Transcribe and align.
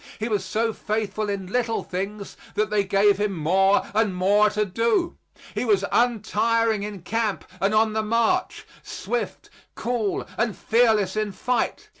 He 0.17 0.27
was 0.27 0.43
so 0.43 0.73
faithful 0.73 1.29
in 1.29 1.45
little 1.53 1.83
things 1.83 2.35
that 2.55 2.71
they 2.71 2.83
gave 2.83 3.19
him 3.19 3.37
more 3.37 3.83
and 3.93 4.15
more 4.15 4.49
to 4.49 4.65
do. 4.65 5.15
He 5.53 5.63
was 5.63 5.85
untiring 5.91 6.81
in 6.81 7.03
camp 7.03 7.45
and 7.61 7.71
on 7.75 7.93
the 7.93 8.01
march; 8.01 8.65
swift, 8.81 9.51
cool 9.75 10.25
and 10.39 10.57
fearless 10.57 11.15
in 11.15 11.31
fight. 11.31 11.89